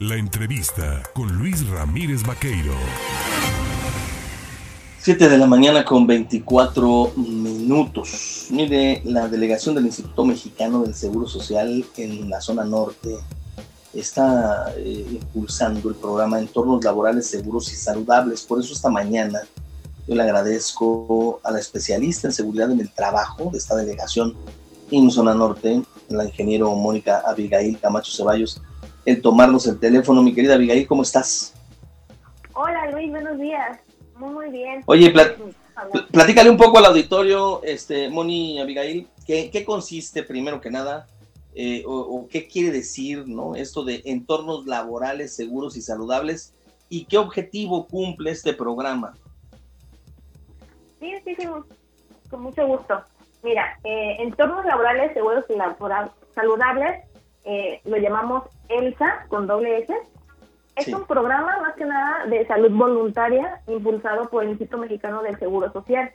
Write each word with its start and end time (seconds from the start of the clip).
La 0.00 0.16
entrevista 0.16 1.02
con 1.14 1.30
Luis 1.36 1.68
Ramírez 1.68 2.22
Vaqueiro. 2.22 2.72
7 4.98 5.28
de 5.28 5.36
la 5.36 5.46
mañana 5.46 5.84
con 5.84 6.06
24 6.06 7.12
minutos. 7.16 8.46
Mire, 8.48 9.02
la 9.04 9.28
delegación 9.28 9.74
del 9.74 9.84
Instituto 9.84 10.24
Mexicano 10.24 10.84
del 10.84 10.94
Seguro 10.94 11.28
Social 11.28 11.84
en 11.98 12.30
la 12.30 12.40
zona 12.40 12.64
norte 12.64 13.14
está 13.92 14.72
eh, 14.78 15.04
impulsando 15.06 15.90
el 15.90 15.96
programa 15.96 16.38
Entornos 16.38 16.82
Laborales 16.82 17.26
Seguros 17.26 17.70
y 17.70 17.76
Saludables. 17.76 18.40
Por 18.44 18.58
eso 18.58 18.72
esta 18.72 18.88
mañana 18.88 19.42
yo 20.08 20.14
le 20.14 20.22
agradezco 20.22 21.42
a 21.44 21.50
la 21.50 21.58
especialista 21.58 22.26
en 22.26 22.32
seguridad 22.32 22.70
en 22.70 22.80
el 22.80 22.90
trabajo 22.90 23.50
de 23.52 23.58
esta 23.58 23.76
delegación 23.76 24.34
en 24.90 25.10
zona 25.10 25.34
norte, 25.34 25.82
la 26.08 26.24
ingeniero 26.24 26.74
Mónica 26.74 27.22
Abigail 27.26 27.78
Camacho 27.78 28.10
Ceballos, 28.10 28.62
el 29.04 29.22
tomarnos 29.22 29.66
el 29.66 29.78
teléfono. 29.78 30.22
Mi 30.22 30.34
querida 30.34 30.54
Abigail, 30.54 30.86
¿cómo 30.86 31.02
estás? 31.02 31.54
Hola 32.52 32.90
Luis, 32.90 33.10
buenos 33.10 33.38
días. 33.38 33.78
Muy, 34.16 34.30
muy 34.30 34.50
bien. 34.50 34.82
Oye, 34.86 35.12
platícale 36.10 36.50
un 36.50 36.56
poco 36.56 36.78
al 36.78 36.86
auditorio, 36.86 37.62
este, 37.64 38.08
Moni 38.10 38.60
Abigail, 38.60 39.08
¿qué, 39.26 39.50
qué 39.50 39.64
consiste 39.64 40.22
primero 40.22 40.60
que 40.60 40.70
nada 40.70 41.06
eh, 41.54 41.82
o, 41.86 42.28
qué 42.30 42.46
quiere 42.46 42.70
decir 42.70 43.26
¿no? 43.26 43.56
esto 43.56 43.82
de 43.82 44.02
entornos 44.04 44.66
laborales 44.66 45.34
seguros 45.34 45.76
y 45.76 45.82
saludables 45.82 46.54
y 46.88 47.06
qué 47.06 47.18
objetivo 47.18 47.86
cumple 47.86 48.30
este 48.30 48.52
programa? 48.52 49.14
Sí, 51.00 51.12
sí, 51.24 51.34
sí, 51.36 51.48
con 52.28 52.42
mucho 52.42 52.66
gusto. 52.66 53.02
Mira, 53.42 53.78
eh, 53.84 54.16
entornos 54.20 54.64
laborales 54.66 55.12
seguros 55.14 55.44
y 55.48 55.54
saludables 56.34 57.09
eh, 57.44 57.80
lo 57.84 57.96
llamamos 57.96 58.44
ELSA 58.68 59.26
con 59.28 59.46
doble 59.46 59.78
S. 59.78 59.94
Es 60.76 60.88
un 60.88 61.04
programa 61.04 61.58
más 61.60 61.74
que 61.74 61.84
nada 61.84 62.26
de 62.26 62.46
salud 62.46 62.70
voluntaria 62.70 63.60
impulsado 63.66 64.28
por 64.28 64.44
el 64.44 64.50
Instituto 64.50 64.78
Mexicano 64.78 65.22
del 65.22 65.38
Seguro 65.38 65.70
Social. 65.72 66.10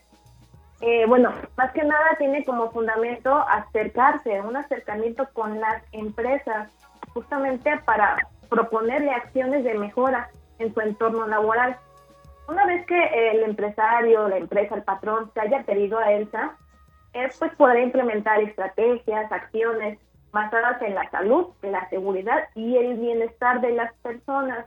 Eh, 0.82 1.06
bueno, 1.08 1.34
más 1.58 1.72
que 1.72 1.84
nada 1.84 2.16
tiene 2.18 2.44
como 2.44 2.72
fundamento 2.72 3.34
acercarse, 3.34 4.42
un 4.42 4.56
acercamiento 4.56 5.28
con 5.34 5.60
las 5.60 5.84
empresas, 5.92 6.70
justamente 7.14 7.78
para 7.86 8.18
proponerle 8.50 9.12
acciones 9.12 9.64
de 9.64 9.74
mejora 9.76 10.30
en 10.60 10.74
su 10.74 10.82
entorno 10.82 11.28
laboral. 11.28 11.78
Una 12.48 12.66
vez 12.66 12.86
que 12.86 13.32
el 13.32 13.44
empresario, 13.44 14.28
la 14.28 14.38
empresa, 14.38 14.76
el 14.76 14.84
patrón 14.84 15.32
se 15.34 15.42
haya 15.42 15.64
pedido 15.64 15.98
a 15.98 16.12
ELSA, 16.12 16.56
es 17.14 17.38
pues 17.38 17.56
poder 17.56 17.80
implementar 17.80 18.42
estrategias, 18.42 19.32
acciones 19.32 19.98
basadas 20.36 20.82
en 20.82 20.96
la 20.96 21.10
salud, 21.12 21.48
la 21.62 21.90
seguridad 21.90 22.50
y 22.56 22.76
el 22.76 22.98
bienestar 22.98 23.62
de 23.62 23.72
las 23.72 23.94
personas. 24.04 24.66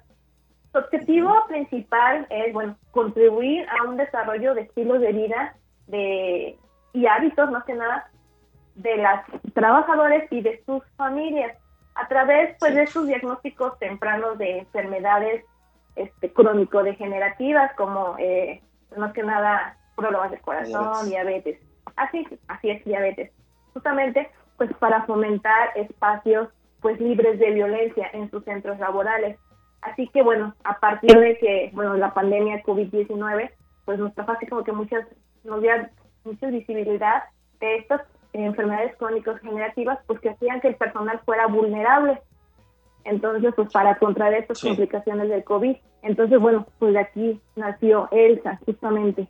Su 0.72 0.78
objetivo 0.78 1.44
principal 1.46 2.26
es, 2.30 2.54
bueno, 2.54 2.76
contribuir 2.90 3.66
a 3.68 3.86
un 3.86 3.98
desarrollo 3.98 4.54
de 4.54 4.62
estilos 4.62 5.00
de 5.00 5.12
vida 5.12 5.54
de, 5.86 6.58
y 6.94 7.06
hábitos, 7.06 7.50
más 7.50 7.64
que 7.64 7.74
nada, 7.74 8.10
de 8.76 8.96
las 8.96 9.26
trabajadores 9.52 10.26
y 10.32 10.40
de 10.40 10.62
sus 10.64 10.82
familias 10.96 11.54
a 11.94 12.08
través 12.08 12.56
pues 12.60 12.74
de 12.74 12.86
sus 12.86 13.06
diagnósticos 13.06 13.78
tempranos 13.78 14.38
de 14.38 14.60
enfermedades 14.60 15.44
este, 15.96 16.32
crónico-degenerativas 16.32 17.74
como 17.74 18.16
eh, 18.18 18.62
más 18.96 19.12
que 19.12 19.22
nada 19.22 19.76
problemas 19.96 20.30
de 20.30 20.38
corazón, 20.38 21.08
diabetes. 21.10 21.58
Así, 21.96 22.26
así 22.46 22.70
es, 22.70 22.84
diabetes. 22.84 23.32
Justamente 23.74 24.30
pues 24.58 24.70
para 24.74 25.06
fomentar 25.06 25.70
espacios 25.76 26.48
pues 26.80 27.00
libres 27.00 27.38
de 27.38 27.50
violencia 27.52 28.08
en 28.12 28.30
sus 28.30 28.44
centros 28.44 28.78
laborales. 28.78 29.38
Así 29.80 30.08
que 30.08 30.22
bueno, 30.22 30.54
a 30.64 30.78
partir 30.78 31.18
de 31.18 31.38
que 31.38 31.70
bueno 31.72 31.94
la 31.94 32.12
pandemia 32.12 32.62
COVID-19 32.62 33.50
pues 33.84 33.98
nos 33.98 34.14
trajo 34.14 34.32
así 34.32 34.46
como 34.46 34.64
que 34.64 34.72
muchas 34.72 35.06
nos 35.44 35.62
dio 35.62 35.72
mucha 36.24 36.48
visibilidad 36.48 37.22
de 37.60 37.76
estas 37.76 38.02
enfermedades 38.32 38.96
crónicas 38.96 39.40
generativas 39.40 39.98
pues 40.06 40.20
que 40.20 40.30
hacían 40.30 40.60
que 40.60 40.68
el 40.68 40.76
personal 40.76 41.20
fuera 41.24 41.46
vulnerable. 41.46 42.20
Entonces, 43.04 43.54
pues 43.56 43.72
para 43.72 43.98
contraer 43.98 44.42
estas 44.42 44.60
complicaciones 44.60 45.28
del 45.30 45.44
COVID. 45.44 45.76
Entonces, 46.02 46.38
bueno, 46.38 46.66
pues 46.78 46.92
de 46.92 47.00
aquí 47.00 47.40
nació 47.56 48.08
ELSA, 48.10 48.60
justamente. 48.66 49.28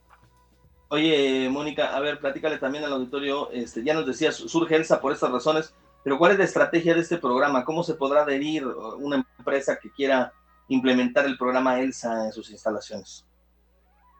Oye, 0.90 1.48
Mónica, 1.50 1.94
a 1.94 2.00
ver, 2.00 2.18
platícale 2.18 2.58
también 2.58 2.84
al 2.84 2.92
auditorio, 2.92 3.50
este, 3.50 3.84
ya 3.84 3.92
nos 3.92 4.06
decías, 4.06 4.36
surge 4.36 4.74
ELSA 4.74 5.00
por 5.00 5.12
estas 5.12 5.30
razones, 5.30 5.74
pero 6.02 6.16
¿cuál 6.16 6.32
es 6.32 6.38
la 6.38 6.44
estrategia 6.44 6.94
de 6.94 7.00
este 7.00 7.18
programa? 7.18 7.64
¿Cómo 7.64 7.82
se 7.82 7.94
podrá 7.94 8.22
adherir 8.22 8.66
una 8.66 9.22
empresa 9.38 9.78
que 9.78 9.90
quiera 9.90 10.32
implementar 10.68 11.26
el 11.26 11.36
programa 11.36 11.78
ELSA 11.78 12.26
en 12.26 12.32
sus 12.32 12.50
instalaciones? 12.50 13.26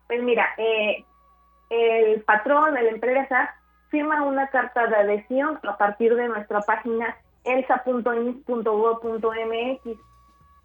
Pues 0.07 0.23
mira, 0.23 0.47
eh, 0.59 1.05
el 1.71 2.21
patrón, 2.23 2.75
la 2.75 2.83
empresa, 2.83 3.55
firma 3.89 4.23
una 4.23 4.49
carta 4.49 4.87
de 4.87 4.97
adhesión 4.97 5.59
a 5.63 5.79
partir 5.79 6.15
de 6.15 6.29
nuestra 6.29 6.61
página 6.61 7.17
elsa.ins.gov.mx. 7.45 9.99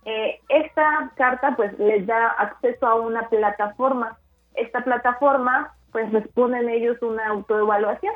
Eh, 0.06 0.42
esta 0.50 1.14
carta 1.16 1.56
pues 1.56 1.80
les 1.80 2.06
da 2.06 2.28
acceso 2.32 2.86
a 2.86 2.96
una 2.96 3.30
plataforma. 3.30 4.18
Esta 4.54 4.84
plataforma 4.84 5.74
pues 5.94 6.12
responden 6.12 6.68
ellos 6.68 7.02
una 7.02 7.28
autoevaluación. 7.28 8.14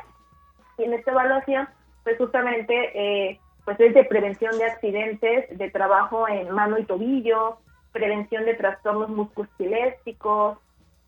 Y 0.76 0.84
en 0.84 0.92
esta 0.92 1.12
evaluación, 1.12 1.68
pues 2.04 2.18
justamente, 2.18 2.74
eh, 2.94 3.40
pues 3.64 3.80
es 3.80 3.94
de 3.94 4.04
prevención 4.04 4.58
de 4.58 4.64
accidentes 4.64 5.56
de 5.56 5.70
trabajo 5.70 6.28
en 6.28 6.50
mano 6.50 6.78
y 6.78 6.84
tobillo, 6.84 7.58
prevención 7.92 8.44
de 8.44 8.54
trastornos 8.54 9.08
musculoesqueléticos, 9.08 10.58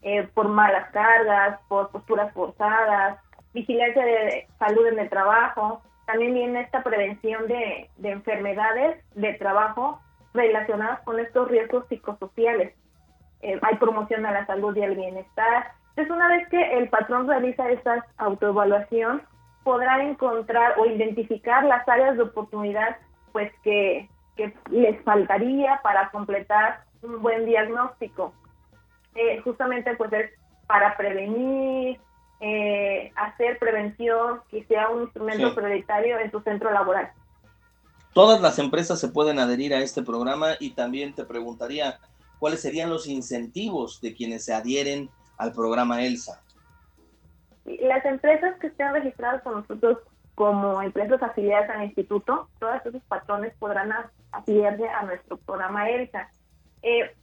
eh, 0.03 0.27
por 0.33 0.49
malas 0.49 0.91
cargas, 0.93 1.61
por 1.69 1.91
posturas 1.91 2.33
forzadas, 2.33 3.19
vigilancia 3.53 4.05
de 4.05 4.47
salud 4.59 4.87
en 4.87 4.99
el 4.99 5.11
trabajo. 5.11 5.83
También 6.07 6.35
viene 6.35 6.63
esta 6.63 6.83
prevención 6.83 7.47
de, 7.49 7.91
de 7.99 8.11
enfermedades 8.11 9.05
de 9.15 9.35
trabajo 9.35 10.01
relacionadas 10.33 11.01
con 11.01 11.19
estos 11.19 11.49
riesgos 11.49 11.87
psicosociales. 11.89 12.75
Eh, 13.43 13.59
hay 13.63 13.77
promoción 13.77 14.27
a 14.27 14.33
la 14.33 14.47
salud 14.47 14.77
y 14.77 14.83
al 14.83 14.97
bienestar, 14.97 15.73
entonces, 15.97 16.15
una 16.15 16.29
vez 16.29 16.49
que 16.49 16.79
el 16.79 16.89
patrón 16.89 17.29
realiza 17.29 17.69
esta 17.71 18.07
autoevaluación, 18.17 19.23
podrá 19.65 20.03
encontrar 20.03 20.79
o 20.79 20.87
identificar 20.87 21.65
las 21.65 21.87
áreas 21.89 22.17
de 22.17 22.23
oportunidad 22.23 22.97
pues 23.33 23.53
que, 23.63 24.09
les 24.71 25.05
faltaría 25.05 25.81
para 25.83 26.11
completar 26.11 26.85
un 27.03 27.21
buen 27.21 27.45
diagnóstico. 27.45 28.33
Eh, 29.15 29.39
justamente 29.45 29.95
pues 29.97 30.11
es 30.15 30.31
para 30.67 30.97
prevenir, 30.97 32.01
eh, 32.41 33.13
hacer 33.17 33.59
prevención, 33.59 34.41
que 34.49 34.65
sea 34.65 34.89
un 34.89 35.03
instrumento 35.03 35.55
prioritario 35.55 36.19
en 36.19 36.31
su 36.31 36.41
centro 36.41 36.71
laboral. 36.71 37.13
Todas 38.15 38.41
las 38.41 38.59
empresas 38.59 38.99
se 38.99 39.09
pueden 39.09 39.39
adherir 39.39 39.75
a 39.75 39.81
este 39.81 40.03
programa 40.03 40.53
y 40.59 40.71
también 40.71 41.13
te 41.13 41.25
preguntaría 41.25 41.99
cuáles 42.39 42.63
serían 42.63 42.89
los 42.89 43.07
incentivos 43.07 44.01
de 44.01 44.15
quienes 44.15 44.47
se 44.47 44.55
adhieren 44.55 45.11
al 45.41 45.53
programa 45.53 46.03
ELSA? 46.03 46.41
Las 47.65 48.05
empresas 48.05 48.59
que 48.61 48.69
estén 48.69 48.93
registradas 48.93 49.43
con 49.43 49.55
nosotros 49.55 49.99
como 50.35 50.81
empresas 50.83 51.23
afiliadas 51.23 51.71
al 51.71 51.85
instituto, 51.85 52.49
todos 52.59 52.85
esos 52.85 53.03
patrones 53.05 53.53
podrán 53.59 53.93
afiliarse 54.33 54.89
a 54.89 55.03
nuestro 55.03 55.37
programa 55.39 55.89
ELSA. 55.89 56.29
Eh, 56.83 57.15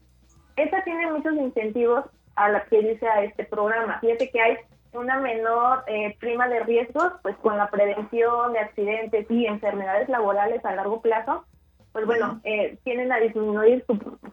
ELSA 0.55 0.83
tiene 0.83 1.11
muchos 1.11 1.33
incentivos 1.33 2.05
a 2.35 2.49
la 2.49 2.65
que 2.65 2.81
dice 2.81 3.07
a 3.07 3.23
este 3.23 3.45
programa. 3.45 3.99
Fíjate 3.99 4.29
que 4.29 4.41
hay 4.41 4.57
una 4.93 5.19
menor 5.19 5.83
eh, 5.87 6.15
prima 6.19 6.47
de 6.47 6.61
riesgos, 6.61 7.13
pues 7.21 7.35
con 7.37 7.57
la 7.57 7.69
prevención 7.69 8.53
de 8.53 8.59
accidentes 8.59 9.29
y 9.29 9.45
enfermedades 9.45 10.09
laborales 10.09 10.63
a 10.65 10.75
largo 10.75 11.01
plazo, 11.01 11.45
pues 11.93 12.05
bueno, 12.05 12.39
eh, 12.43 12.77
tienen 12.83 13.11
a 13.11 13.17
disminuir 13.17 13.85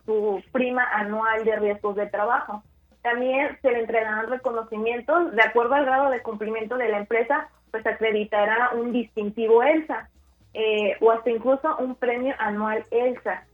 su 0.04 0.42
prima 0.52 0.84
anual 0.92 1.44
de 1.44 1.56
riesgos 1.56 1.96
de 1.96 2.06
trabajo. 2.06 2.62
También 3.04 3.58
se 3.60 3.70
le 3.70 3.80
entregarán 3.80 4.30
reconocimientos 4.30 5.32
de 5.32 5.42
acuerdo 5.42 5.74
al 5.74 5.84
grado 5.84 6.08
de 6.08 6.22
cumplimiento 6.22 6.78
de 6.78 6.88
la 6.88 6.96
empresa, 6.96 7.50
pues 7.70 7.86
acreditará 7.86 8.70
un 8.72 8.92
distintivo 8.92 9.62
ELSA 9.62 10.08
eh, 10.54 10.96
o 11.02 11.10
hasta 11.10 11.28
incluso 11.28 11.76
un 11.76 11.96
premio 11.96 12.34
anual 12.38 12.86
ELSA. 12.90 13.44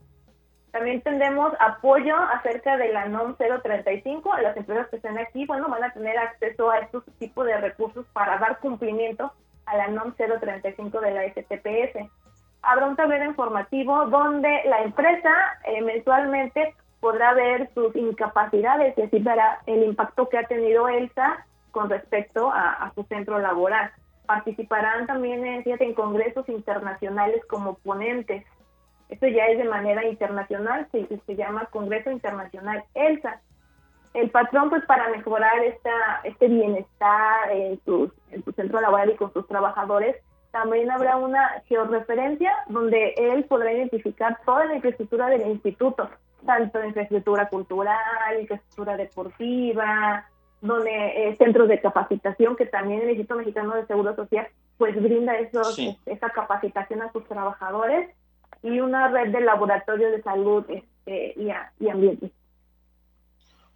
También 0.71 1.01
tendremos 1.01 1.51
apoyo 1.59 2.15
acerca 2.15 2.77
de 2.77 2.93
la 2.93 3.07
NOM 3.09 3.35
035. 3.35 4.37
Las 4.37 4.55
empresas 4.55 4.87
que 4.87 4.95
estén 4.95 5.17
aquí, 5.17 5.45
bueno, 5.45 5.67
van 5.67 5.83
a 5.83 5.91
tener 5.91 6.17
acceso 6.17 6.71
a 6.71 6.79
estos 6.79 7.03
tipos 7.19 7.45
de 7.45 7.57
recursos 7.57 8.05
para 8.13 8.37
dar 8.37 8.59
cumplimiento 8.59 9.33
a 9.65 9.75
la 9.75 9.89
NOM 9.89 10.13
035 10.13 11.01
de 11.01 11.11
la 11.11 11.27
STPS. 11.27 12.09
Habrá 12.61 12.87
un 12.87 12.95
tablero 12.95 13.25
informativo 13.25 14.05
donde 14.05 14.61
la 14.63 14.81
empresa 14.83 15.29
eh, 15.65 15.81
mensualmente 15.81 16.73
podrá 17.01 17.33
ver 17.33 17.69
sus 17.73 17.93
incapacidades 17.95 18.97
y 18.97 19.01
así 19.01 19.19
verá 19.19 19.59
el 19.65 19.83
impacto 19.83 20.29
que 20.29 20.37
ha 20.37 20.43
tenido 20.43 20.87
ELSA 20.87 21.45
con 21.71 21.89
respecto 21.89 22.51
a, 22.53 22.91
su 22.95 23.03
centro 23.05 23.39
laboral. 23.39 23.91
Participarán 24.25 25.07
también 25.07 25.45
en, 25.45 25.63
en 25.65 25.93
congresos 25.93 26.47
internacionales 26.47 27.43
como 27.49 27.73
ponentes. 27.79 28.45
Esto 29.09 29.27
ya 29.27 29.47
es 29.47 29.57
de 29.57 29.65
manera 29.65 30.05
internacional, 30.05 30.87
se, 30.91 31.07
se 31.25 31.35
llama 31.35 31.65
Congreso 31.65 32.11
Internacional 32.11 32.85
ELSA. 32.93 33.41
El 34.13 34.29
patrón, 34.29 34.69
pues 34.69 34.85
para 34.85 35.09
mejorar 35.09 35.59
esta, 35.63 36.21
este 36.23 36.47
bienestar 36.47 37.51
en, 37.51 37.79
en 38.31 38.43
su 38.43 38.51
centro 38.55 38.79
laboral 38.79 39.09
y 39.09 39.15
con 39.15 39.33
sus 39.33 39.47
trabajadores, 39.47 40.17
también 40.51 40.91
habrá 40.91 41.15
una 41.15 41.61
georreferencia 41.67 42.53
donde 42.67 43.13
él 43.17 43.45
podrá 43.45 43.71
identificar 43.71 44.37
toda 44.45 44.65
la 44.65 44.75
infraestructura 44.75 45.27
del 45.27 45.47
instituto, 45.47 46.09
tanto 46.45 46.83
infraestructura 46.83 47.49
cultural, 47.49 48.39
infraestructura 48.39 48.97
deportiva, 48.97 50.25
donde 50.61 51.29
eh, 51.29 51.35
centros 51.37 51.67
de 51.67 51.81
capacitación 51.81 52.55
que 52.55 52.65
también 52.65 53.01
el 53.01 53.09
Instituto 53.09 53.37
Mexicano 53.37 53.75
de 53.75 53.85
Seguro 53.87 54.15
Social 54.15 54.47
pues 54.77 55.01
brinda 55.01 55.37
esos, 55.37 55.77
esa 56.05 56.29
capacitación 56.29 57.01
a 57.01 57.11
sus 57.11 57.27
trabajadores 57.27 58.09
y 58.63 58.79
una 58.79 59.09
red 59.09 59.31
de 59.31 59.41
laboratorios 59.41 60.11
de 60.11 60.21
salud 60.21 60.65
este, 60.69 61.33
y, 61.37 61.49
y 61.83 61.89
ambiente. 61.89 62.31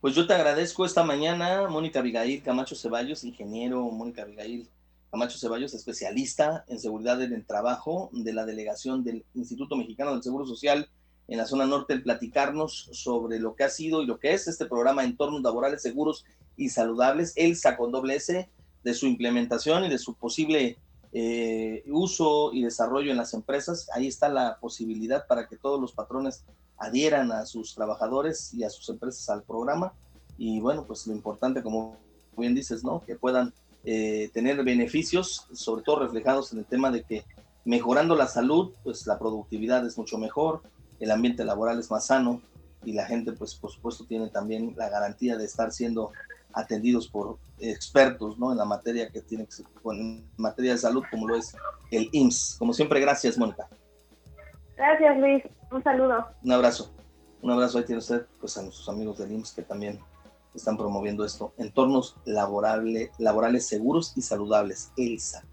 Pues 0.01 0.13
yo 0.13 0.27
te 0.27 0.33
agradezco 0.33 0.85
esta 0.85 1.03
mañana, 1.03 1.67
Mónica 1.67 1.99
Abigail 1.99 2.43
Camacho 2.43 2.75
Ceballos, 2.75 3.23
ingeniero 3.23 3.81
Mónica 3.85 4.21
Abigail 4.21 4.67
Camacho 5.09 5.37
Ceballos, 5.39 5.73
especialista 5.73 6.65
en 6.67 6.79
seguridad 6.79 7.21
en 7.21 7.33
el 7.33 7.45
trabajo 7.45 8.09
de 8.11 8.33
la 8.33 8.45
delegación 8.45 9.03
del 9.03 9.25
Instituto 9.33 9.75
Mexicano 9.75 10.11
del 10.11 10.21
Seguro 10.21 10.45
Social 10.45 10.89
en 11.27 11.37
la 11.37 11.45
zona 11.45 11.65
norte, 11.65 11.93
el 11.93 12.03
platicarnos 12.03 12.89
sobre 12.91 13.39
lo 13.39 13.55
que 13.55 13.63
ha 13.63 13.69
sido 13.69 14.01
y 14.01 14.05
lo 14.05 14.19
que 14.19 14.33
es 14.33 14.47
este 14.47 14.65
programa 14.65 15.03
Entornos 15.03 15.41
Laborales 15.41 15.81
Seguros 15.81 16.25
y 16.55 16.69
Saludables, 16.69 17.33
ELSA 17.35 17.77
con 17.77 17.91
doble 17.91 18.15
S, 18.15 18.49
de 18.83 18.93
su 18.93 19.07
implementación 19.07 19.85
y 19.85 19.89
de 19.89 19.97
su 19.97 20.13
posible 20.13 20.77
eh, 21.11 21.83
uso 21.87 22.51
y 22.53 22.63
desarrollo 22.63 23.09
en 23.11 23.17
las 23.17 23.33
empresas. 23.33 23.89
Ahí 23.93 24.07
está 24.07 24.29
la 24.29 24.59
posibilidad 24.59 25.25
para 25.27 25.47
que 25.47 25.57
todos 25.57 25.81
los 25.81 25.93
patrones 25.93 26.43
adhieran 26.77 27.31
a 27.31 27.45
sus 27.45 27.73
trabajadores 27.73 28.53
y 28.53 28.63
a 28.63 28.69
sus 28.69 28.87
empresas 28.89 29.27
al 29.29 29.43
programa. 29.43 29.93
Y 30.37 30.59
bueno, 30.59 30.85
pues 30.85 31.07
lo 31.07 31.13
importante, 31.13 31.63
como 31.63 31.97
bien 32.37 32.53
dices, 32.53 32.83
¿no? 32.83 33.01
Que 33.03 33.15
puedan 33.15 33.53
eh, 33.85 34.29
tener 34.33 34.63
beneficios, 34.63 35.47
sobre 35.53 35.83
todo 35.83 35.99
reflejados 35.99 36.51
en 36.53 36.59
el 36.59 36.65
tema 36.65 36.91
de 36.91 37.03
que 37.03 37.23
mejorando 37.63 38.15
la 38.15 38.27
salud, 38.27 38.73
pues 38.83 39.07
la 39.07 39.17
productividad 39.17 39.85
es 39.85 39.97
mucho 39.97 40.17
mejor, 40.17 40.61
el 40.99 41.11
ambiente 41.11 41.43
laboral 41.43 41.79
es 41.79 41.91
más 41.91 42.07
sano 42.07 42.41
y 42.83 42.93
la 42.93 43.05
gente, 43.05 43.31
pues 43.33 43.55
por 43.55 43.71
supuesto, 43.71 44.05
tiene 44.05 44.29
también 44.29 44.73
la 44.77 44.89
garantía 44.89 45.37
de 45.37 45.45
estar 45.45 45.71
siendo 45.71 46.11
atendidos 46.53 47.07
por 47.07 47.37
expertos, 47.59 48.37
¿no? 48.37 48.51
En 48.51 48.57
la 48.57 48.65
materia 48.65 49.09
que 49.09 49.21
tiene 49.21 49.45
que 49.45 49.63
en 49.91 50.29
materia 50.37 50.71
de 50.71 50.77
salud, 50.77 51.03
como 51.11 51.27
lo 51.27 51.35
es 51.35 51.55
el 51.91 52.09
IMSS. 52.11 52.55
Como 52.57 52.73
siempre, 52.73 52.99
gracias, 52.99 53.37
Mónica. 53.37 53.67
Gracias, 54.77 55.17
Luis. 55.17 55.43
Un 55.71 55.83
saludo. 55.83 56.25
Un 56.43 56.51
abrazo. 56.51 56.93
Un 57.41 57.51
abrazo 57.51 57.77
ahí 57.77 57.85
tiene 57.85 57.99
usted, 57.99 58.25
pues 58.39 58.57
a 58.57 58.61
nuestros 58.61 58.87
amigos 58.89 59.17
del 59.17 59.31
IMSS 59.31 59.51
que 59.53 59.61
también 59.63 59.99
están 60.53 60.77
promoviendo 60.77 61.25
esto, 61.25 61.53
entornos 61.57 62.15
laborales 62.25 63.67
seguros 63.67 64.13
y 64.15 64.21
saludables, 64.21 64.91
ELSA. 64.95 65.43